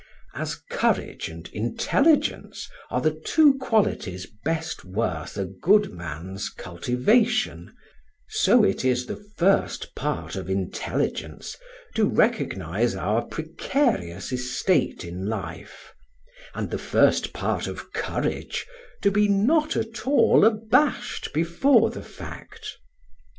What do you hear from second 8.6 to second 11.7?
it is the first part of intelligence